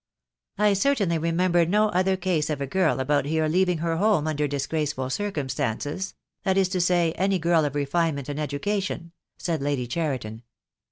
[0.57, 4.47] "I certainly remember no other case of a girl about here leaving her home under
[4.47, 10.41] disgraceful circumstances— that is to say, any girl of refinement and education," said Lady Cheriton.